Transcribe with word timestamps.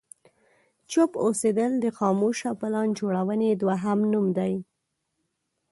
چوپ 0.91 1.11
اوسېدل 1.25 1.71
د 1.79 1.85
خاموشه 1.97 2.51
پلان 2.59 2.87
جوړونې 2.99 3.49
دوهم 3.61 3.99
نوم 4.11 4.27
دی. 4.37 4.53